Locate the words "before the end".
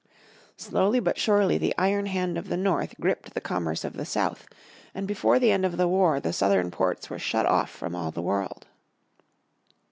5.07-5.63